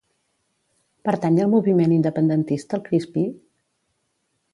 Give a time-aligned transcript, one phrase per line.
[1.09, 3.27] Pertany al moviment independentista el Crispí?